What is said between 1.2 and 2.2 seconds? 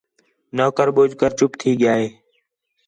چُپ تھی ڳِیا ہے